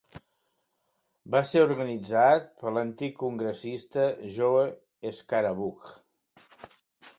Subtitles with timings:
[1.35, 4.67] Va ser organitzat per l'antic congressista Joe
[5.21, 5.95] Scarborough.